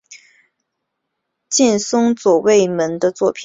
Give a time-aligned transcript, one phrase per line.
[1.47, 3.39] 近松门左卫门的作品。